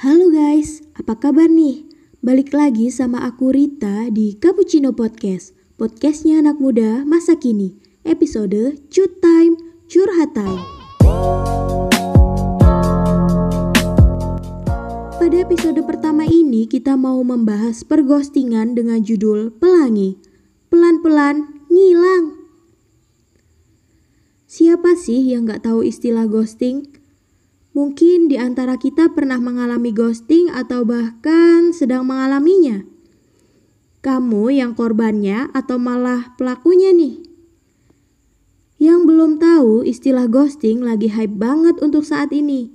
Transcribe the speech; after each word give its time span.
Halo 0.00 0.32
guys, 0.32 0.80
apa 0.96 1.12
kabar 1.12 1.44
nih? 1.52 1.89
Balik 2.20 2.52
lagi 2.52 2.92
sama 2.92 3.24
aku 3.24 3.48
Rita 3.48 4.12
di 4.12 4.36
Cappuccino 4.36 4.92
Podcast. 4.92 5.56
Podcastnya 5.80 6.44
anak 6.44 6.60
muda 6.60 7.00
masa 7.08 7.32
kini. 7.32 7.80
Episode 8.04 8.76
Cut 8.92 9.24
Time, 9.24 9.56
Curhat 9.88 10.36
Time. 10.36 10.60
Pada 15.16 15.36
episode 15.40 15.80
pertama 15.88 16.28
ini 16.28 16.68
kita 16.68 16.92
mau 16.92 17.24
membahas 17.24 17.88
perghostingan 17.88 18.76
dengan 18.76 19.00
judul 19.00 19.56
Pelangi. 19.56 20.20
Pelan-pelan 20.68 21.64
ngilang. 21.72 22.36
Siapa 24.44 24.92
sih 24.92 25.24
yang 25.24 25.48
gak 25.48 25.64
tahu 25.64 25.88
istilah 25.88 26.28
ghosting? 26.28 26.99
Mungkin 27.70 28.26
di 28.26 28.34
antara 28.34 28.74
kita 28.74 29.14
pernah 29.14 29.38
mengalami 29.38 29.94
ghosting 29.94 30.50
atau 30.50 30.82
bahkan 30.82 31.70
sedang 31.70 32.02
mengalaminya. 32.02 32.82
Kamu 34.02 34.50
yang 34.50 34.74
korbannya 34.74 35.54
atau 35.54 35.78
malah 35.78 36.34
pelakunya 36.34 36.90
nih? 36.90 37.22
Yang 38.80 39.00
belum 39.12 39.32
tahu, 39.36 39.84
istilah 39.84 40.24
ghosting 40.26 40.80
lagi 40.80 41.12
hype 41.12 41.36
banget 41.36 41.76
untuk 41.84 42.02
saat 42.02 42.32
ini. 42.32 42.72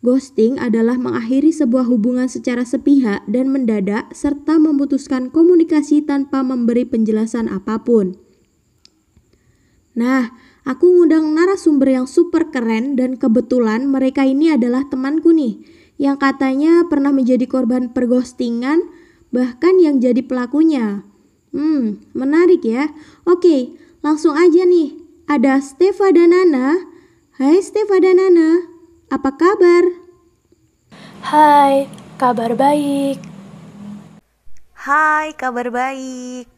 Ghosting 0.00 0.56
adalah 0.56 0.96
mengakhiri 0.96 1.52
sebuah 1.52 1.84
hubungan 1.86 2.24
secara 2.24 2.64
sepihak 2.64 3.20
dan 3.28 3.52
mendadak 3.52 4.08
serta 4.16 4.56
memutuskan 4.56 5.28
komunikasi 5.28 6.00
tanpa 6.00 6.40
memberi 6.40 6.88
penjelasan 6.88 7.52
apa 7.52 7.84
pun. 7.84 8.16
Nah, 9.96 10.32
Aku 10.66 10.98
ngundang 10.98 11.30
narasumber 11.30 11.94
yang 11.94 12.10
super 12.10 12.50
keren 12.50 12.98
dan 12.98 13.14
kebetulan 13.14 13.86
mereka 13.86 14.26
ini 14.26 14.50
adalah 14.50 14.82
temanku 14.90 15.30
nih 15.30 15.62
yang 15.94 16.18
katanya 16.18 16.82
pernah 16.90 17.14
menjadi 17.14 17.46
korban 17.46 17.94
perghostingan 17.94 18.82
bahkan 19.30 19.78
yang 19.78 20.02
jadi 20.02 20.26
pelakunya. 20.26 21.06
Hmm, 21.54 22.02
menarik 22.18 22.66
ya. 22.66 22.90
Oke, 23.22 23.78
langsung 24.02 24.34
aja 24.34 24.66
nih. 24.66 24.98
Ada 25.30 25.62
Stefa 25.62 26.10
dan 26.10 26.34
Nana. 26.34 26.82
Hai 27.38 27.62
Stefa 27.62 28.02
dan 28.02 28.18
Nana, 28.18 28.66
apa 29.06 29.38
kabar? 29.38 29.86
Hai, 31.22 31.86
kabar 32.18 32.58
baik. 32.58 33.22
Hai, 34.74 35.30
kabar 35.38 35.70
baik. 35.70 36.50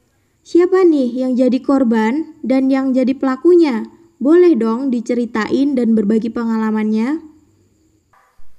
Siapa 0.48 0.80
nih 0.80 1.12
yang 1.12 1.36
jadi 1.36 1.60
korban 1.60 2.40
dan 2.40 2.72
yang 2.72 2.96
jadi 2.96 3.12
pelakunya? 3.12 3.97
Boleh 4.18 4.58
dong 4.58 4.90
diceritain 4.90 5.78
dan 5.78 5.94
berbagi 5.94 6.26
pengalamannya? 6.26 7.22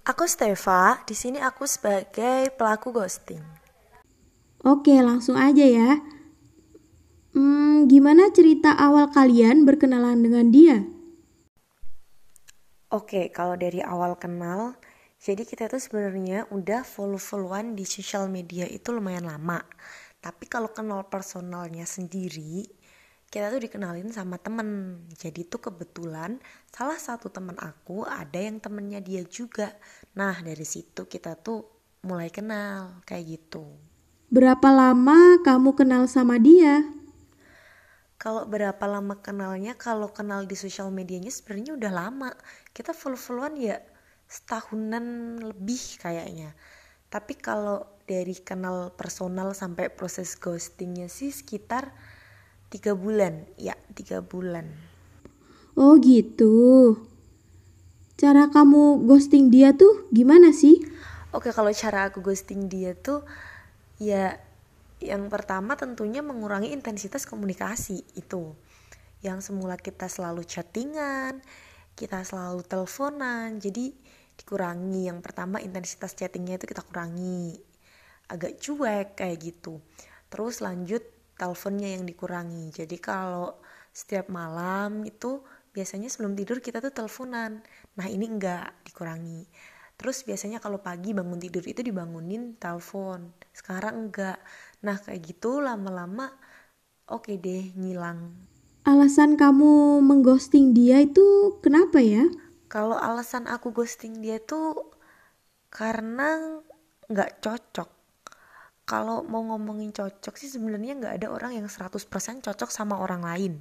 Aku 0.07 0.23
Steva, 0.23 1.03
di 1.03 1.11
sini 1.11 1.35
aku 1.43 1.67
sebagai 1.67 2.55
pelaku 2.55 2.95
ghosting. 2.95 3.43
Oke, 4.63 4.95
langsung 5.03 5.35
aja 5.35 5.67
ya. 5.67 5.99
Hmm, 7.35 7.91
gimana 7.91 8.31
cerita 8.31 8.71
awal 8.73 9.11
kalian 9.11 9.67
berkenalan 9.67 10.23
dengan 10.23 10.47
dia? 10.47 10.77
Oke, 12.89 13.27
kalau 13.29 13.59
dari 13.59 13.83
awal 13.83 14.15
kenal, 14.15 14.79
jadi 15.19 15.43
kita 15.43 15.67
tuh 15.67 15.83
sebenarnya 15.83 16.47
udah 16.55 16.87
follow-followan 16.87 17.75
di 17.75 17.83
sosial 17.83 18.31
media 18.31 18.63
itu 18.63 18.95
lumayan 18.95 19.27
lama. 19.27 19.59
Tapi 20.23 20.47
kalau 20.47 20.71
kenal 20.71 21.05
personalnya 21.11 21.83
sendiri, 21.83 22.78
kita 23.29 23.53
tuh 23.53 23.61
dikenalin 23.61 24.09
sama 24.09 24.41
temen. 24.41 25.01
Jadi 25.13 25.45
tuh 25.45 25.61
kebetulan 25.69 26.41
salah 26.73 26.97
satu 26.97 27.29
temen 27.29 27.55
aku 27.61 28.03
ada 28.05 28.41
yang 28.41 28.57
temennya 28.57 28.99
dia 28.99 29.21
juga. 29.25 29.69
Nah 30.17 30.33
dari 30.41 30.65
situ 30.65 31.05
kita 31.05 31.37
tuh 31.37 31.65
mulai 32.03 32.33
kenal 32.33 33.05
kayak 33.05 33.39
gitu. 33.39 33.69
Berapa 34.33 34.69
lama 34.73 35.41
kamu 35.45 35.77
kenal 35.77 36.09
sama 36.09 36.41
dia? 36.41 36.85
Kalau 38.19 38.43
berapa 38.49 38.83
lama 38.83 39.21
kenalnya? 39.21 39.79
Kalau 39.79 40.11
kenal 40.11 40.43
di 40.43 40.57
sosial 40.57 40.91
medianya 40.91 41.31
sebenarnya 41.31 41.77
udah 41.77 41.91
lama. 41.93 42.29
Kita 42.73 42.91
follow-followan 42.91 43.55
ya 43.55 43.79
setahunan 44.29 45.37
lebih 45.41 46.01
kayaknya. 46.01 46.53
Tapi 47.09 47.33
kalau 47.37 47.85
dari 48.05 48.37
kenal 48.37 48.93
personal 48.93 49.57
sampai 49.57 49.89
proses 49.89 50.37
ghostingnya 50.37 51.09
sih 51.09 51.33
sekitar 51.33 51.93
tiga 52.69 52.95
bulan. 52.95 53.45
Ya 53.57 53.75
tiga 53.93 54.21
bulan. 54.23 54.69
Oh 55.77 55.97
gitu. 55.99 56.97
Cara 58.19 58.51
kamu 58.51 59.05
ghosting 59.05 59.49
dia 59.49 59.75
tuh 59.75 60.09
gimana 60.11 60.51
sih? 60.51 60.81
Oke 61.31 61.53
kalau 61.53 61.69
cara 61.71 62.09
aku 62.09 62.25
ghosting 62.25 62.67
dia 62.67 62.97
tuh 62.97 63.23
ya 64.01 64.39
yang 64.99 65.31
pertama 65.31 65.79
tentunya 65.79 66.19
mengurangi 66.19 66.73
intensitas 66.73 67.27
komunikasi 67.27 68.03
itu. 68.17 68.55
Yang 69.19 69.51
semula 69.51 69.75
kita 69.75 70.07
selalu 70.07 70.43
chattingan 70.43 71.43
kita 71.99 72.23
selalu 72.23 72.63
teleponan 72.63 73.59
jadi 73.59 73.91
dikurangi. 74.39 75.11
Yang 75.11 75.19
pertama 75.19 75.59
intensitas 75.59 76.15
chattingnya 76.15 76.55
itu 76.55 76.71
kita 76.71 76.87
kurangi. 76.87 77.59
Agak 78.31 78.55
cuek 78.63 79.19
kayak 79.19 79.37
gitu. 79.43 79.83
Terus 80.31 80.63
lanjut 80.63 81.03
teleponnya 81.39 81.95
yang 81.95 82.03
dikurangi. 82.03 82.75
Jadi 82.75 82.99
kalau 82.99 83.55
setiap 83.95 84.27
malam 84.27 85.07
itu 85.07 85.39
biasanya 85.71 86.11
sebelum 86.11 86.35
tidur 86.35 86.59
kita 86.59 86.83
tuh 86.83 86.91
teleponan. 86.91 87.63
Nah 87.95 88.07
ini 88.11 88.27
enggak 88.27 88.83
dikurangi. 88.83 89.47
Terus 89.95 90.27
biasanya 90.27 90.59
kalau 90.59 90.79
pagi 90.83 91.15
bangun 91.15 91.39
tidur 91.39 91.63
itu 91.63 91.79
dibangunin 91.79 92.59
telepon. 92.59 93.31
Sekarang 93.55 94.11
enggak. 94.11 94.39
Nah 94.83 94.99
kayak 94.99 95.23
gitu 95.23 95.63
lama-lama 95.63 96.27
oke 97.07 97.31
okay 97.31 97.35
deh 97.39 97.71
ngilang. 97.79 98.35
Alasan 98.83 99.35
kamu 99.35 100.03
mengghosting 100.03 100.75
dia 100.75 101.03
itu 101.03 101.55
kenapa 101.63 101.99
ya? 101.99 102.27
Kalau 102.69 102.95
alasan 102.95 103.49
aku 103.49 103.73
ghosting 103.73 104.21
dia 104.21 104.37
tuh 104.37 104.93
karena 105.73 106.61
nggak 107.09 107.41
cocok 107.41 107.98
kalau 108.89 109.21
mau 109.21 109.45
ngomongin 109.45 109.93
cocok 109.93 110.33
sih 110.33 110.49
sebenarnya 110.49 110.97
nggak 110.97 111.13
ada 111.21 111.27
orang 111.29 111.61
yang 111.61 111.69
100% 111.69 112.09
cocok 112.41 112.69
sama 112.73 112.97
orang 112.97 113.21
lain. 113.21 113.53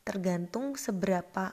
Tergantung 0.00 0.72
seberapa 0.80 1.52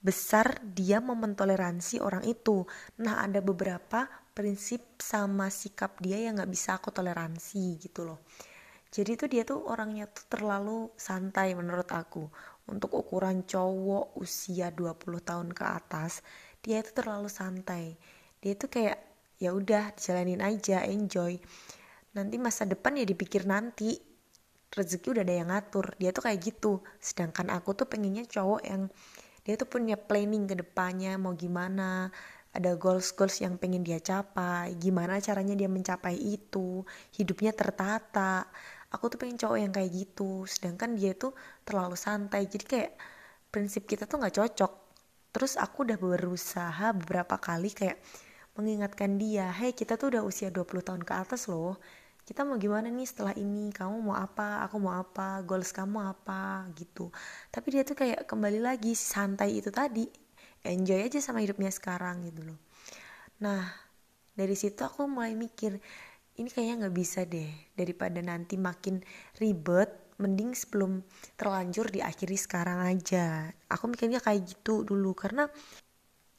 besar 0.00 0.64
dia 0.64 1.04
mau 1.04 1.12
mentoleransi 1.12 2.00
orang 2.00 2.24
itu. 2.24 2.64
Nah 3.04 3.20
ada 3.20 3.44
beberapa 3.44 4.08
prinsip 4.32 4.96
sama 4.96 5.52
sikap 5.52 6.00
dia 6.00 6.24
yang 6.24 6.40
nggak 6.40 6.48
bisa 6.48 6.80
aku 6.80 6.88
toleransi 6.88 7.76
gitu 7.76 8.08
loh. 8.08 8.24
Jadi 8.88 9.20
tuh 9.20 9.28
dia 9.28 9.44
tuh 9.44 9.60
orangnya 9.68 10.08
tuh 10.08 10.24
terlalu 10.32 10.88
santai 10.96 11.52
menurut 11.52 11.92
aku. 11.92 12.24
Untuk 12.64 12.96
ukuran 12.96 13.44
cowok 13.44 14.16
usia 14.16 14.72
20 14.72 15.20
tahun 15.20 15.52
ke 15.52 15.64
atas, 15.68 16.24
dia 16.64 16.80
itu 16.80 16.96
terlalu 16.96 17.28
santai. 17.28 18.00
Dia 18.40 18.56
tuh 18.56 18.72
kayak 18.72 18.96
ya 19.38 19.50
udah 19.52 19.92
jalanin 19.98 20.40
aja 20.40 20.86
enjoy 20.86 21.36
nanti 22.14 22.36
masa 22.38 22.64
depan 22.64 22.96
ya 22.98 23.04
dipikir 23.06 23.44
nanti. 23.44 23.98
Rezeki 24.74 25.06
udah 25.14 25.22
ada 25.22 25.34
yang 25.34 25.48
ngatur. 25.54 25.94
Dia 26.00 26.10
tuh 26.10 26.26
kayak 26.26 26.40
gitu. 26.42 26.72
Sedangkan 26.98 27.50
aku 27.50 27.78
tuh 27.78 27.86
pengennya 27.86 28.26
cowok 28.26 28.62
yang 28.66 28.90
dia 29.44 29.54
tuh 29.60 29.68
punya 29.68 30.00
planning 30.00 30.48
ke 30.48 30.56
depannya 30.56 31.20
mau 31.20 31.36
gimana 31.36 32.08
ada 32.56 32.80
goals 32.80 33.12
goals 33.12 33.44
yang 33.44 33.60
pengen 33.60 33.84
dia 33.84 34.00
capai 34.00 34.72
gimana 34.80 35.20
caranya 35.20 35.52
dia 35.52 35.68
mencapai 35.68 36.16
itu 36.16 36.82
hidupnya 37.18 37.52
tertata. 37.52 38.48
Aku 38.94 39.10
tuh 39.10 39.18
pengen 39.18 39.36
cowok 39.38 39.58
yang 39.58 39.72
kayak 39.74 39.90
gitu. 39.90 40.46
Sedangkan 40.46 40.94
dia 40.94 41.12
tuh 41.18 41.34
terlalu 41.66 41.98
santai. 41.98 42.46
Jadi 42.46 42.64
kayak 42.66 42.92
prinsip 43.50 43.86
kita 43.90 44.06
tuh 44.06 44.22
nggak 44.22 44.34
cocok. 44.38 44.72
Terus 45.34 45.58
aku 45.58 45.82
udah 45.86 45.98
berusaha 45.98 46.86
beberapa 46.94 47.36
kali 47.42 47.74
kayak 47.74 47.98
mengingatkan 48.54 49.18
dia, 49.18 49.50
hei 49.50 49.74
kita 49.74 49.98
tuh 49.98 50.14
udah 50.14 50.22
usia 50.22 50.48
20 50.54 50.86
tahun 50.86 51.02
ke 51.02 51.14
atas 51.14 51.50
loh. 51.50 51.74
Kita 52.24 52.40
mau 52.40 52.56
gimana 52.56 52.88
nih 52.88 53.04
setelah 53.04 53.36
ini? 53.36 53.68
Kamu 53.68 54.00
mau 54.00 54.16
apa? 54.16 54.64
Aku 54.64 54.80
mau 54.80 54.96
apa? 54.96 55.44
Goals 55.44 55.76
kamu 55.76 56.00
apa? 56.00 56.64
Gitu. 56.72 57.12
Tapi 57.52 57.66
dia 57.68 57.84
tuh 57.84 57.96
kayak 58.00 58.24
kembali 58.24 58.64
lagi 58.64 58.96
santai 58.96 59.60
itu 59.60 59.68
tadi. 59.68 60.08
Enjoy 60.64 61.04
aja 61.04 61.20
sama 61.20 61.44
hidupnya 61.44 61.68
sekarang 61.68 62.24
gitu 62.24 62.48
loh. 62.48 62.58
Nah, 63.44 63.68
dari 64.32 64.56
situ 64.56 64.80
aku 64.80 65.04
mulai 65.04 65.36
mikir, 65.36 65.76
ini 66.40 66.48
kayaknya 66.48 66.88
nggak 66.88 66.96
bisa 66.96 67.28
deh 67.28 67.52
daripada 67.76 68.18
nanti 68.24 68.56
makin 68.56 69.04
ribet 69.36 70.04
mending 70.18 70.54
sebelum 70.54 71.02
terlanjur 71.34 71.90
diakhiri 71.90 72.38
sekarang 72.38 72.86
aja 72.86 73.50
aku 73.66 73.90
mikirnya 73.90 74.22
kayak 74.22 74.46
gitu 74.46 74.86
dulu 74.86 75.10
karena 75.10 75.50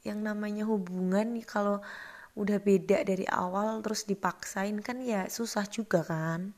yang 0.07 0.23
namanya 0.23 0.63
hubungan 0.63 1.35
kalau 1.43 1.83
udah 2.35 2.59
beda 2.59 3.07
dari 3.07 3.23
awal 3.31 3.79
terus 3.79 4.03
dipaksain 4.03 4.83
kan 4.83 4.99
ya 4.99 5.31
susah 5.31 5.63
juga 5.71 6.03
kan? 6.03 6.51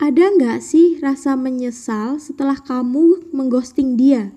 Ada 0.00 0.32
nggak 0.32 0.60
sih 0.64 0.96
rasa 1.02 1.36
menyesal 1.36 2.16
setelah 2.16 2.56
kamu 2.56 3.28
mengghosting 3.36 4.00
dia? 4.00 4.32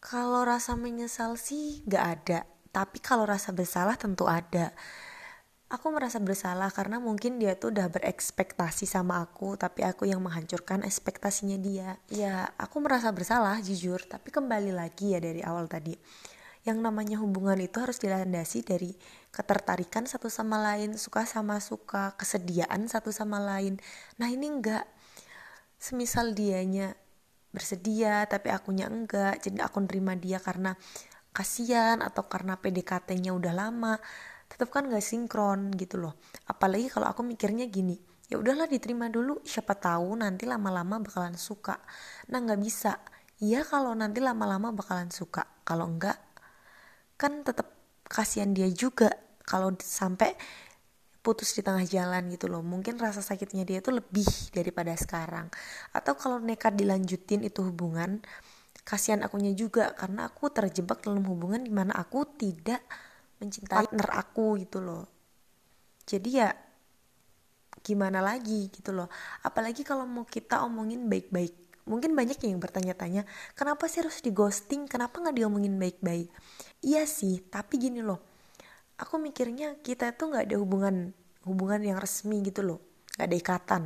Kalau 0.00 0.48
rasa 0.48 0.78
menyesal 0.80 1.36
sih 1.36 1.84
nggak 1.84 2.04
ada 2.16 2.40
tapi 2.72 3.02
kalau 3.02 3.28
rasa 3.28 3.52
bersalah 3.52 3.98
tentu 4.00 4.24
ada. 4.24 4.72
Aku 5.68 5.92
merasa 5.92 6.16
bersalah 6.16 6.72
karena 6.72 6.96
mungkin 6.96 7.36
dia 7.36 7.52
tuh 7.52 7.68
udah 7.68 7.92
berekspektasi 7.92 8.88
sama 8.88 9.20
aku 9.20 9.60
tapi 9.60 9.84
aku 9.84 10.08
yang 10.08 10.24
menghancurkan 10.24 10.80
ekspektasinya 10.80 11.60
dia. 11.60 12.00
Ya 12.08 12.48
aku 12.56 12.80
merasa 12.80 13.12
bersalah 13.12 13.60
jujur 13.60 14.00
tapi 14.08 14.32
kembali 14.32 14.72
lagi 14.72 15.12
ya 15.12 15.20
dari 15.20 15.44
awal 15.44 15.68
tadi 15.68 15.92
yang 16.68 16.84
namanya 16.84 17.16
hubungan 17.16 17.56
itu 17.56 17.80
harus 17.80 17.96
dilandasi 17.96 18.60
dari 18.60 18.92
ketertarikan 19.32 20.04
satu 20.04 20.28
sama 20.28 20.60
lain 20.60 21.00
suka 21.00 21.24
sama 21.24 21.56
suka 21.64 22.12
kesediaan 22.20 22.84
satu 22.84 23.08
sama 23.08 23.40
lain. 23.40 23.80
Nah 24.20 24.28
ini 24.28 24.52
enggak. 24.52 24.84
Semisal 25.80 26.36
dianya 26.36 26.92
bersedia 27.48 28.28
tapi 28.28 28.52
akunya 28.52 28.92
enggak 28.92 29.40
jadi 29.40 29.64
aku 29.64 29.88
nerima 29.88 30.12
dia 30.12 30.36
karena 30.36 30.76
kasihan 31.32 32.04
atau 32.04 32.28
karena 32.28 32.60
PDKT-nya 32.60 33.32
udah 33.32 33.54
lama 33.56 33.96
tetap 34.48 34.68
kan 34.68 34.88
gak 34.88 35.04
sinkron 35.04 35.72
gitu 35.76 35.96
loh. 36.00 36.20
Apalagi 36.44 36.92
kalau 36.92 37.08
aku 37.08 37.24
mikirnya 37.24 37.64
gini 37.68 37.96
ya 38.28 38.36
udahlah 38.36 38.68
diterima 38.68 39.08
dulu 39.08 39.40
siapa 39.40 39.72
tahu 39.72 40.20
nanti 40.20 40.44
lama-lama 40.44 41.00
bakalan 41.00 41.36
suka. 41.40 41.80
Nah 42.28 42.38
nggak 42.44 42.60
bisa. 42.60 43.00
Iya 43.38 43.64
kalau 43.64 43.94
nanti 43.94 44.18
lama-lama 44.20 44.74
bakalan 44.74 45.08
suka 45.08 45.46
kalau 45.64 45.88
enggak 45.88 46.18
kan 47.18 47.42
tetap 47.42 47.74
kasihan 48.08 48.54
dia 48.54 48.70
juga 48.70 49.12
kalau 49.44 49.74
sampai 49.76 50.38
putus 51.20 51.52
di 51.52 51.60
tengah 51.60 51.84
jalan 51.84 52.30
gitu 52.32 52.48
loh. 52.48 52.64
Mungkin 52.64 52.96
rasa 52.96 53.20
sakitnya 53.20 53.68
dia 53.68 53.84
itu 53.84 53.92
lebih 53.92 54.24
daripada 54.54 54.96
sekarang. 54.96 55.52
Atau 55.92 56.16
kalau 56.16 56.40
nekat 56.40 56.78
dilanjutin 56.78 57.44
itu 57.44 57.66
hubungan 57.68 58.24
kasihan 58.86 59.20
akunya 59.20 59.52
juga. 59.52 59.92
Karena 59.92 60.30
aku 60.30 60.48
terjebak 60.48 61.04
dalam 61.04 61.26
hubungan 61.28 61.60
di 61.60 61.68
mana 61.68 61.92
aku 61.92 62.24
tidak 62.38 62.80
mencintai 63.44 63.92
partner 63.92 64.08
aku 64.16 64.56
gitu 64.62 64.80
loh. 64.80 65.04
Jadi 66.08 66.40
ya 66.40 66.48
gimana 67.84 68.24
lagi 68.24 68.72
gitu 68.72 68.96
loh. 68.96 69.12
Apalagi 69.44 69.84
kalau 69.84 70.08
mau 70.08 70.24
kita 70.24 70.64
omongin 70.64 71.12
baik-baik 71.12 71.67
mungkin 71.88 72.12
banyak 72.12 72.36
yang 72.44 72.60
bertanya-tanya 72.60 73.24
kenapa 73.56 73.88
sih 73.88 74.04
harus 74.04 74.20
di 74.20 74.30
ghosting 74.30 74.84
kenapa 74.86 75.18
nggak 75.18 75.36
diomongin 75.40 75.80
baik-baik? 75.80 76.28
Iya 76.84 77.08
sih 77.08 77.42
tapi 77.48 77.80
gini 77.80 78.04
loh. 78.04 78.20
Aku 79.00 79.16
mikirnya 79.16 79.80
kita 79.80 80.12
itu 80.12 80.28
nggak 80.28 80.44
ada 80.52 80.56
hubungan 80.60 81.16
hubungan 81.48 81.80
yang 81.80 81.98
resmi 81.98 82.44
gitu 82.44 82.60
loh. 82.62 82.78
Nggak 83.16 83.26
ada 83.26 83.36
ikatan. 83.36 83.82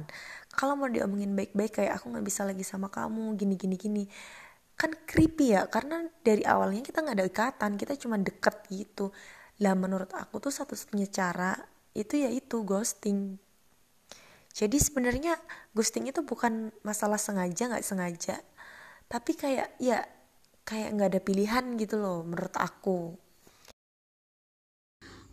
Kalau 0.52 0.74
mau 0.76 0.90
diomongin 0.90 1.32
baik-baik 1.32 1.80
kayak 1.80 2.02
aku 2.02 2.12
nggak 2.12 2.26
bisa 2.26 2.42
lagi 2.44 2.64
sama 2.66 2.90
kamu 2.90 3.38
gini 3.38 3.54
gini 3.56 3.76
gini. 3.78 4.04
Kan 4.76 4.92
creepy 5.06 5.54
ya 5.54 5.70
karena 5.70 6.04
dari 6.26 6.42
awalnya 6.42 6.82
kita 6.82 7.00
nggak 7.00 7.16
ada 7.16 7.26
ikatan 7.28 7.70
kita 7.78 7.94
cuma 7.96 8.18
deket 8.18 8.56
gitu. 8.68 9.14
Lah 9.62 9.78
menurut 9.78 10.10
aku 10.12 10.42
tuh 10.42 10.52
satu-satunya 10.52 11.08
cara 11.08 11.54
itu 11.94 12.18
yaitu 12.20 12.66
ghosting. 12.66 13.38
Jadi 14.62 14.78
sebenarnya 14.78 15.34
ghosting 15.74 16.06
itu 16.06 16.22
bukan 16.22 16.70
masalah 16.86 17.18
sengaja 17.18 17.66
nggak 17.66 17.82
sengaja, 17.82 18.38
tapi 19.10 19.34
kayak 19.34 19.74
ya 19.82 20.06
kayak 20.62 20.94
nggak 20.94 21.10
ada 21.10 21.18
pilihan 21.18 21.74
gitu 21.82 21.98
loh 21.98 22.22
menurut 22.22 22.54
aku. 22.54 23.18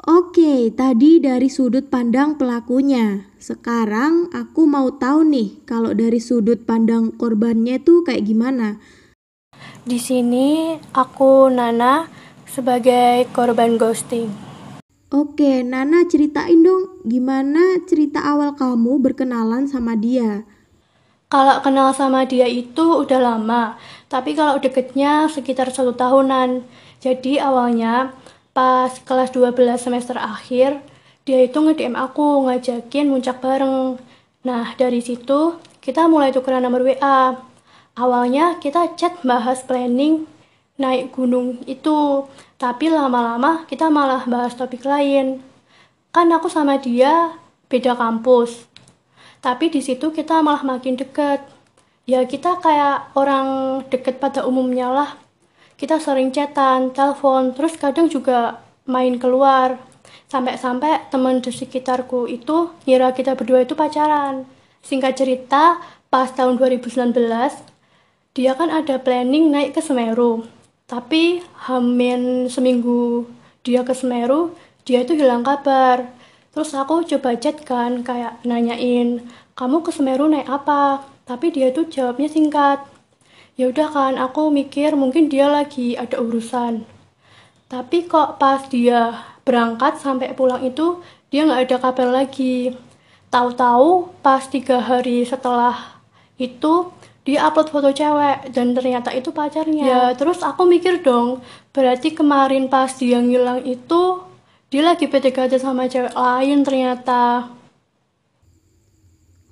Oke, 0.02 0.74
tadi 0.74 1.22
dari 1.22 1.46
sudut 1.46 1.94
pandang 1.94 2.42
pelakunya. 2.42 3.30
Sekarang 3.38 4.34
aku 4.34 4.66
mau 4.66 4.98
tahu 4.98 5.22
nih, 5.30 5.62
kalau 5.70 5.94
dari 5.94 6.18
sudut 6.18 6.66
pandang 6.66 7.14
korbannya 7.14 7.78
tuh 7.86 8.02
kayak 8.02 8.26
gimana? 8.26 8.82
Di 9.86 10.02
sini 10.02 10.74
aku 10.98 11.54
Nana 11.54 12.10
sebagai 12.50 13.30
korban 13.30 13.78
ghosting. 13.78 14.49
Oke, 15.10 15.66
Nana 15.66 16.06
ceritain 16.06 16.62
dong 16.62 17.02
gimana 17.02 17.82
cerita 17.90 18.22
awal 18.22 18.54
kamu 18.54 19.02
berkenalan 19.02 19.66
sama 19.66 19.98
dia. 19.98 20.46
Kalau 21.34 21.66
kenal 21.66 21.90
sama 21.98 22.30
dia 22.30 22.46
itu 22.46 23.02
udah 23.02 23.18
lama, 23.18 23.74
tapi 24.06 24.38
kalau 24.38 24.62
deketnya 24.62 25.26
sekitar 25.26 25.74
satu 25.74 25.98
tahunan. 25.98 26.62
Jadi 27.02 27.42
awalnya 27.42 28.14
pas 28.54 29.02
kelas 29.02 29.34
12 29.34 29.82
semester 29.82 30.14
akhir, 30.14 30.78
dia 31.26 31.42
itu 31.42 31.58
nge-DM 31.58 31.98
aku 31.98 32.46
ngajakin 32.46 33.10
muncak 33.10 33.42
bareng. 33.42 33.98
Nah 34.46 34.78
dari 34.78 35.02
situ 35.02 35.58
kita 35.82 36.06
mulai 36.06 36.30
tukeran 36.30 36.62
nomor 36.62 36.86
WA. 36.86 37.34
Awalnya 37.98 38.62
kita 38.62 38.94
chat 38.94 39.18
bahas 39.26 39.66
planning 39.66 40.30
naik 40.78 41.18
gunung 41.18 41.66
itu 41.66 42.30
tapi 42.60 42.92
lama-lama 42.92 43.64
kita 43.72 43.88
malah 43.88 44.28
bahas 44.28 44.52
topik 44.52 44.84
lain. 44.84 45.40
Kan 46.12 46.28
aku 46.28 46.52
sama 46.52 46.76
dia 46.76 47.40
beda 47.72 47.96
kampus. 47.96 48.68
Tapi 49.40 49.72
di 49.72 49.80
situ 49.80 50.12
kita 50.12 50.44
malah 50.44 50.68
makin 50.68 51.00
deket. 51.00 51.40
Ya 52.04 52.28
kita 52.28 52.60
kayak 52.60 53.16
orang 53.16 53.80
deket 53.88 54.20
pada 54.20 54.44
umumnya 54.44 54.92
lah. 54.92 55.16
Kita 55.80 56.04
sering 56.04 56.36
chatan, 56.36 56.92
telepon, 56.92 57.56
terus 57.56 57.80
kadang 57.80 58.12
juga 58.12 58.60
main 58.84 59.16
keluar. 59.16 59.80
Sampai-sampai 60.28 61.08
teman 61.08 61.40
di 61.40 61.56
sekitarku 61.56 62.28
itu 62.28 62.76
ngira 62.84 63.16
kita 63.16 63.40
berdua 63.40 63.64
itu 63.64 63.72
pacaran. 63.72 64.44
Singkat 64.84 65.16
cerita 65.16 65.80
pas 66.12 66.28
tahun 66.36 66.60
2019 66.60 67.16
dia 68.36 68.52
kan 68.60 68.68
ada 68.68 69.00
planning 69.00 69.48
naik 69.48 69.80
ke 69.80 69.82
Semeru 69.82 70.59
tapi 70.90 71.46
hamin 71.70 72.50
seminggu 72.50 73.30
dia 73.62 73.86
ke 73.86 73.94
Semeru 73.94 74.58
dia 74.90 75.06
itu 75.06 75.14
hilang 75.14 75.46
kabar. 75.46 76.10
Terus 76.50 76.74
aku 76.74 77.06
coba 77.06 77.38
chat 77.38 77.62
kan 77.62 78.02
kayak 78.02 78.42
nanyain 78.42 79.22
kamu 79.54 79.86
ke 79.86 79.94
Semeru 79.94 80.26
naik 80.26 80.50
apa? 80.50 81.06
Tapi 81.30 81.54
dia 81.54 81.70
tuh 81.70 81.86
jawabnya 81.86 82.26
singkat. 82.26 82.82
Ya 83.54 83.70
udah 83.70 83.86
kan 83.94 84.14
aku 84.18 84.50
mikir 84.50 84.98
mungkin 84.98 85.30
dia 85.30 85.46
lagi 85.46 85.94
ada 85.94 86.18
urusan. 86.18 86.90
Tapi 87.70 88.10
kok 88.10 88.42
pas 88.42 88.66
dia 88.66 89.14
berangkat 89.46 90.02
sampai 90.02 90.34
pulang 90.34 90.66
itu 90.66 91.06
dia 91.30 91.46
nggak 91.46 91.70
ada 91.70 91.78
kabar 91.78 92.10
lagi. 92.10 92.74
Tahu-tahu 93.30 94.10
pas 94.26 94.42
tiga 94.50 94.82
hari 94.82 95.22
setelah 95.22 96.02
itu 96.42 96.90
dia 97.30 97.46
upload 97.46 97.70
foto 97.70 97.94
cewek 97.94 98.50
dan 98.50 98.74
ternyata 98.74 99.14
itu 99.14 99.30
pacarnya. 99.30 99.86
Ya 99.86 100.04
terus 100.18 100.42
aku 100.42 100.66
mikir 100.66 101.06
dong 101.06 101.46
berarti 101.70 102.18
kemarin 102.18 102.66
pas 102.66 102.90
dia 102.98 103.22
ngilang 103.22 103.62
itu 103.70 104.26
dia 104.74 104.82
lagi 104.82 105.06
PDKT 105.06 105.62
sama 105.62 105.86
cewek 105.86 106.18
lain 106.18 106.66
ternyata. 106.66 107.54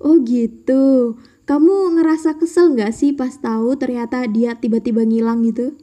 Oh 0.02 0.18
gitu. 0.26 1.14
Kamu 1.46 2.02
ngerasa 2.02 2.42
kesel 2.42 2.74
nggak 2.74 2.94
sih 2.98 3.14
pas 3.14 3.38
tahu 3.38 3.78
ternyata 3.78 4.26
dia 4.26 4.58
tiba-tiba 4.58 5.06
ngilang 5.06 5.46
gitu? 5.46 5.78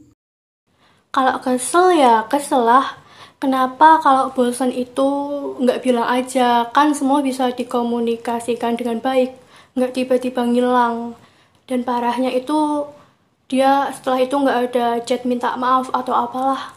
Kalau 1.14 1.38
kesel 1.38 1.94
ya 1.94 2.26
kesel 2.26 2.66
lah. 2.66 3.06
Kenapa 3.38 4.00
kalau 4.00 4.32
bosan 4.32 4.72
itu 4.72 5.04
nggak 5.60 5.84
bilang 5.84 6.08
aja, 6.08 6.64
kan 6.72 6.96
semua 6.96 7.20
bisa 7.20 7.52
dikomunikasikan 7.52 8.72
dengan 8.72 9.04
baik, 9.04 9.36
nggak 9.76 9.92
tiba-tiba 9.92 10.48
ngilang 10.48 11.12
dan 11.64 11.80
parahnya 11.84 12.30
itu 12.32 12.88
dia 13.48 13.92
setelah 13.92 14.20
itu 14.24 14.34
nggak 14.36 14.58
ada 14.70 14.86
chat 15.04 15.22
minta 15.28 15.52
maaf 15.56 15.92
atau 15.92 16.12
apalah. 16.16 16.76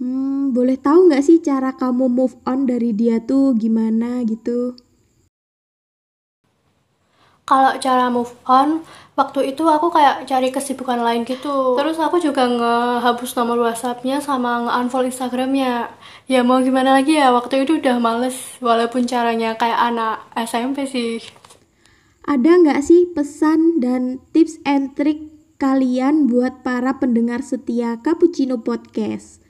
Hmm, 0.00 0.50
boleh 0.50 0.76
tahu 0.76 1.08
nggak 1.08 1.24
sih 1.24 1.38
cara 1.40 1.72
kamu 1.72 2.10
move 2.10 2.36
on 2.44 2.66
dari 2.68 2.90
dia 2.92 3.22
tuh 3.22 3.54
gimana 3.54 4.20
gitu? 4.26 4.74
Kalau 7.44 7.76
cara 7.76 8.08
move 8.08 8.32
on 8.48 8.80
waktu 9.20 9.52
itu 9.52 9.68
aku 9.68 9.92
kayak 9.92 10.24
cari 10.24 10.48
kesibukan 10.48 10.96
lain 11.04 11.28
gitu. 11.28 11.76
Terus 11.76 12.00
aku 12.00 12.16
juga 12.16 12.48
ngehapus 12.48 13.36
nomor 13.36 13.60
whatsappnya 13.60 14.18
sama 14.24 14.64
nge-unfollow 14.64 15.12
instagramnya. 15.12 15.92
Ya 16.24 16.40
mau 16.40 16.64
gimana 16.64 16.96
lagi 16.96 17.20
ya 17.20 17.28
waktu 17.36 17.68
itu 17.68 17.76
udah 17.84 18.00
males. 18.00 18.36
Walaupun 18.64 19.04
caranya 19.04 19.52
kayak 19.60 19.76
anak 19.76 20.24
SMP 20.32 20.88
sih 20.88 21.20
ada 22.24 22.50
nggak 22.56 22.80
sih 22.80 23.08
pesan 23.12 23.84
dan 23.84 24.18
tips 24.32 24.56
and 24.64 24.96
trick 24.96 25.30
kalian 25.60 26.26
buat 26.26 26.64
para 26.64 26.96
pendengar 26.96 27.44
setia 27.44 28.00
Cappuccino 28.00 28.60
Podcast? 28.64 29.44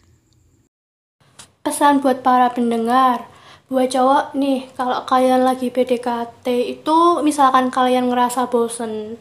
pesan 1.65 2.05
buat 2.05 2.21
para 2.21 2.53
pendengar 2.53 3.25
buat 3.73 3.89
cowok 3.89 4.37
nih 4.37 4.69
kalau 4.77 5.09
kalian 5.09 5.49
lagi 5.49 5.73
PDKT 5.73 6.45
itu 6.77 7.25
misalkan 7.25 7.73
kalian 7.73 8.13
ngerasa 8.13 8.53
bosen 8.53 9.17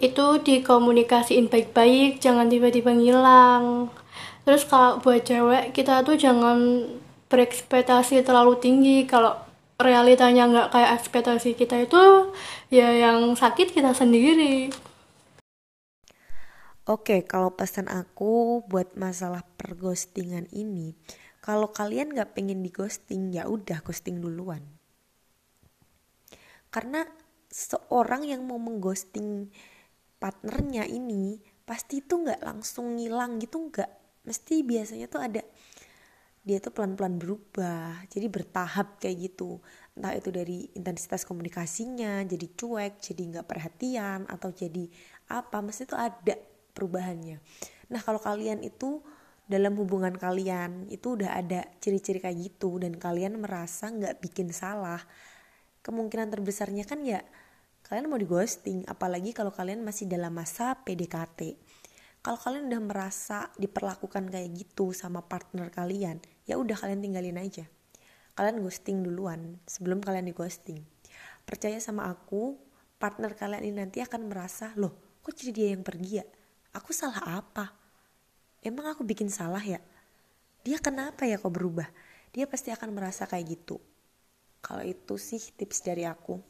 itu 0.00 0.26
dikomunikasiin 0.40 1.52
baik-baik 1.52 2.16
jangan 2.16 2.48
tiba-tiba 2.48 2.96
ngilang 2.96 3.92
terus 4.48 4.64
kalau 4.64 5.04
buat 5.04 5.20
cewek 5.20 5.76
kita 5.76 6.00
tuh 6.00 6.16
jangan 6.16 6.88
berekspektasi 7.28 8.24
terlalu 8.24 8.56
tinggi 8.56 9.04
kalau 9.04 9.36
realitanya 9.82 10.48
nggak 10.48 10.68
kayak 10.72 10.90
ekspektasi 11.02 11.58
kita 11.58 11.84
itu 11.84 12.32
ya 12.70 12.88
yang 12.90 13.34
sakit 13.34 13.74
kita 13.74 13.92
sendiri 13.92 14.72
Oke, 16.82 17.22
kalau 17.22 17.54
pesan 17.54 17.86
aku 17.86 18.66
buat 18.66 18.98
masalah 18.98 19.46
perghostingan 19.54 20.50
ini, 20.50 20.98
kalau 21.38 21.70
kalian 21.70 22.10
nggak 22.10 22.34
pengen 22.34 22.58
di 22.58 22.74
ghosting, 22.74 23.30
ya 23.30 23.46
udah 23.46 23.86
ghosting 23.86 24.18
duluan. 24.18 24.66
Karena 26.74 27.06
seorang 27.46 28.26
yang 28.26 28.42
mau 28.42 28.58
mengghosting 28.58 29.46
partnernya 30.18 30.82
ini 30.90 31.38
pasti 31.62 32.02
itu 32.02 32.18
nggak 32.18 32.42
langsung 32.42 32.98
ngilang 32.98 33.38
gitu 33.38 33.62
nggak. 33.62 34.26
Mesti 34.26 34.66
biasanya 34.66 35.06
tuh 35.06 35.22
ada 35.22 35.46
dia 36.42 36.58
tuh 36.58 36.74
pelan-pelan 36.74 37.22
berubah 37.22 38.02
jadi 38.10 38.26
bertahap 38.26 38.98
kayak 38.98 39.30
gitu 39.30 39.62
entah 39.94 40.10
itu 40.10 40.34
dari 40.34 40.66
intensitas 40.74 41.22
komunikasinya 41.22 42.26
jadi 42.26 42.46
cuek 42.58 42.98
jadi 42.98 43.22
nggak 43.30 43.46
perhatian 43.46 44.26
atau 44.26 44.50
jadi 44.50 44.90
apa 45.30 45.62
mesti 45.62 45.86
tuh 45.86 45.96
ada 45.96 46.34
perubahannya. 46.72 47.38
Nah 47.92 48.00
kalau 48.00 48.18
kalian 48.18 48.64
itu 48.64 49.04
dalam 49.44 49.76
hubungan 49.76 50.16
kalian 50.16 50.88
itu 50.88 51.20
udah 51.20 51.36
ada 51.36 51.68
ciri-ciri 51.78 52.24
kayak 52.24 52.38
gitu 52.40 52.80
dan 52.80 52.96
kalian 52.96 53.36
merasa 53.36 53.92
nggak 53.92 54.24
bikin 54.24 54.48
salah, 54.50 55.00
kemungkinan 55.84 56.32
terbesarnya 56.32 56.88
kan 56.88 57.04
ya 57.04 57.20
kalian 57.84 58.08
mau 58.08 58.16
di 58.16 58.24
ghosting, 58.24 58.88
apalagi 58.88 59.36
kalau 59.36 59.52
kalian 59.52 59.84
masih 59.84 60.08
dalam 60.08 60.32
masa 60.32 60.80
PDKT. 60.80 61.60
Kalau 62.22 62.38
kalian 62.38 62.70
udah 62.70 62.82
merasa 62.86 63.50
diperlakukan 63.58 64.30
kayak 64.30 64.48
gitu 64.54 64.94
sama 64.94 65.26
partner 65.26 65.68
kalian, 65.74 66.22
ya 66.46 66.58
udah 66.58 66.74
kalian 66.78 67.00
tinggalin 67.00 67.38
aja. 67.38 67.64
Kalian 68.38 68.64
ghosting 68.64 69.04
duluan 69.04 69.60
sebelum 69.68 70.00
kalian 70.00 70.28
di 70.28 70.34
ghosting. 70.34 70.80
Percaya 71.44 71.76
sama 71.82 72.08
aku, 72.08 72.56
partner 72.96 73.34
kalian 73.34 73.66
ini 73.66 73.76
nanti 73.82 73.98
akan 74.00 74.30
merasa, 74.30 74.72
loh 74.78 74.94
kok 75.22 75.38
jadi 75.38 75.50
dia 75.54 75.68
yang 75.76 75.86
pergi 75.86 76.22
ya? 76.22 76.26
aku 76.72 76.90
salah 76.90 77.44
apa? 77.44 77.72
Emang 78.64 78.88
aku 78.88 79.04
bikin 79.04 79.28
salah 79.28 79.60
ya? 79.60 79.78
Dia 80.64 80.80
kenapa 80.80 81.28
ya 81.28 81.36
kok 81.36 81.52
berubah? 81.52 81.88
Dia 82.32 82.48
pasti 82.48 82.72
akan 82.72 82.96
merasa 82.96 83.28
kayak 83.28 83.60
gitu. 83.60 83.76
Kalau 84.62 84.80
itu 84.86 85.18
sih 85.18 85.42
tips 85.58 85.84
dari 85.84 86.06
aku. 86.06 86.40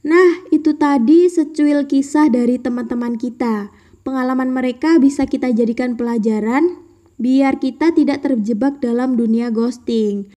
Nah, 0.00 0.48
itu 0.48 0.72
tadi 0.80 1.28
secuil 1.28 1.84
kisah 1.84 2.32
dari 2.32 2.56
teman-teman 2.56 3.20
kita. 3.20 3.68
Pengalaman 4.00 4.48
mereka 4.48 4.96
bisa 4.96 5.28
kita 5.28 5.52
jadikan 5.52 5.92
pelajaran 5.92 6.80
biar 7.20 7.60
kita 7.60 7.92
tidak 7.92 8.24
terjebak 8.24 8.80
dalam 8.80 9.12
dunia 9.20 9.52
ghosting. 9.52 10.32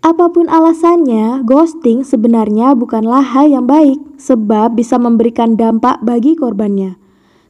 Apa 0.00 0.32
pun 0.32 0.48
alasannya, 0.48 1.44
ghosting 1.44 2.06
sebenarnya 2.06 2.72
bukanlah 2.72 3.20
hal 3.20 3.50
yang 3.50 3.66
baik, 3.68 3.98
sebab 4.16 4.78
bisa 4.78 4.96
memberikan 4.96 5.58
dampak 5.58 6.00
bagi 6.00 6.38
korbannya. 6.38 6.96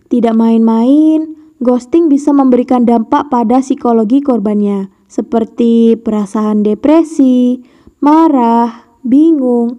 Tidak 0.08 0.34
main-main, 0.34 1.36
ghosting 1.62 2.08
bisa 2.08 2.32
memberikan 2.32 2.88
dampak 2.88 3.28
pada 3.28 3.60
psikologi 3.60 4.24
korbannya, 4.24 4.88
seperti 5.06 6.00
perasaan 6.00 6.64
depresi, 6.64 7.60
marah, 8.02 8.88
bingung, 9.04 9.78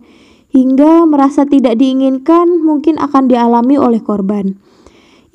hingga 0.52 1.04
merasa 1.08 1.44
tidak 1.44 1.80
diinginkan 1.80 2.64
mungkin 2.64 2.98
akan 2.98 3.28
dialami 3.28 3.76
oleh 3.76 4.00
korban. 4.00 4.56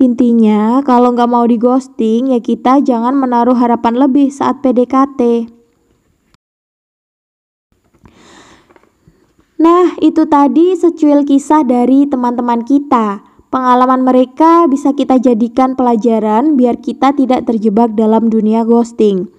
Intinya, 0.01 0.83
kalau 0.83 1.13
nggak 1.15 1.29
mau 1.31 1.45
di 1.47 1.55
ghosting, 1.55 2.35
ya 2.35 2.43
kita 2.43 2.83
jangan 2.83 3.15
menaruh 3.15 3.55
harapan 3.55 3.95
lebih 3.95 4.33
saat 4.33 4.59
PDKT. 4.59 5.47
Nah, 9.63 9.95
itu 10.03 10.27
tadi 10.27 10.75
secuil 10.75 11.23
kisah 11.23 11.63
dari 11.63 12.03
teman-teman 12.03 12.67
kita. 12.67 13.23
Pengalaman 13.47 14.03
mereka 14.03 14.67
bisa 14.67 14.91
kita 14.91 15.21
jadikan 15.21 15.79
pelajaran 15.79 16.59
biar 16.59 16.83
kita 16.83 17.15
tidak 17.15 17.47
terjebak 17.47 17.95
dalam 17.95 18.27
dunia 18.27 18.67
ghosting. 18.67 19.31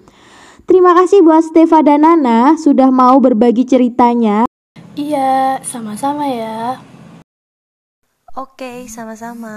Terima 0.65 0.97
kasih 0.97 1.21
buat 1.21 1.45
Stefa 1.45 1.85
dan 1.85 2.01
Nana 2.01 2.57
sudah 2.57 2.89
mau 2.89 3.21
berbagi 3.21 3.69
ceritanya. 3.69 4.49
Iya, 4.95 5.59
sama-sama 5.59 6.23
ya. 6.31 6.79
Oke, 8.35 8.87
sama-sama. 8.87 9.55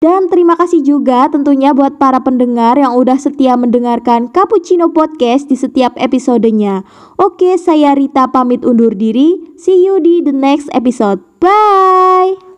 Dan 0.00 0.32
terima 0.32 0.56
kasih 0.56 0.80
juga 0.80 1.28
tentunya 1.28 1.76
buat 1.76 2.00
para 2.00 2.24
pendengar 2.24 2.80
yang 2.80 2.96
udah 2.96 3.20
setia 3.20 3.52
mendengarkan 3.56 4.32
Cappuccino 4.32 4.88
Podcast 4.88 5.52
di 5.52 5.56
setiap 5.60 5.92
episodenya. 6.00 6.88
Oke, 7.20 7.60
saya 7.60 7.92
Rita 7.92 8.28
pamit 8.32 8.64
undur 8.64 8.96
diri. 8.96 9.56
See 9.60 9.84
you 9.84 10.00
di 10.00 10.24
the 10.24 10.32
next 10.32 10.72
episode. 10.72 11.20
Bye! 11.36 12.49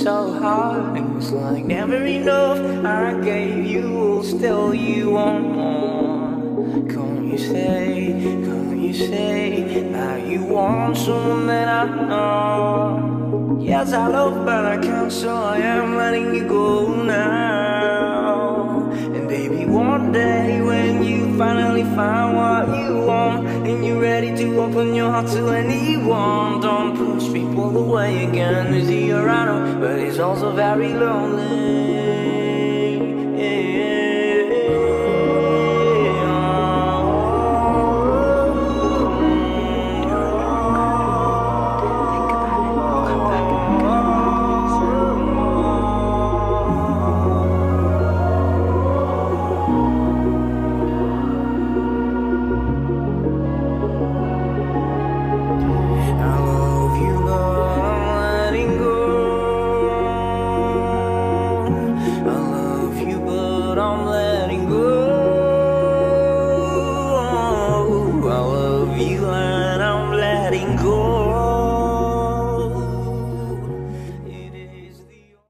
so 0.00 0.32
hard. 0.40 0.96
It 0.96 1.04
was 1.14 1.30
like 1.30 1.64
never 1.64 2.02
enough. 2.04 2.58
I 2.84 3.20
gave 3.22 3.66
you, 3.66 4.22
still 4.25 4.75
you 4.75 5.10
want 5.10 5.44
more. 5.54 6.82
Can't 6.88 7.26
you 7.26 7.38
say, 7.38 8.14
can't 8.44 8.80
you 8.80 8.94
say 8.94 9.90
that 9.92 10.26
you 10.26 10.44
want 10.44 10.96
someone 10.96 11.46
that 11.49 11.68
I 11.68 11.84
know? 12.08 13.58
Yes, 13.60 13.92
I 13.92 14.06
love, 14.08 14.46
but 14.46 14.64
I 14.64 14.78
can't, 14.78 15.12
so 15.12 15.34
I 15.37 15.58
am 15.58 15.96
letting 15.96 16.34
you 16.34 16.49
go 16.49 17.04
now. 17.04 17.70
Baby, 19.30 19.64
one 19.64 20.10
day 20.10 20.60
when 20.60 21.04
you 21.04 21.38
finally 21.38 21.84
find 21.94 22.34
what 22.34 22.66
you 22.76 23.06
want, 23.06 23.46
and 23.64 23.87
you're 23.87 24.00
ready 24.00 24.34
to 24.37 24.60
open 24.60 24.92
your 24.92 25.08
heart 25.12 25.28
to 25.28 25.50
anyone, 25.50 26.60
don't 26.60 26.96
push 26.96 27.32
people 27.32 27.78
away 27.78 28.26
again. 28.26 28.75
Is 28.75 28.88
he 28.88 29.12
around? 29.12 29.78
But 29.80 30.00
he's 30.00 30.18
also 30.18 30.50
very 30.50 30.94
lonely. 30.94 32.39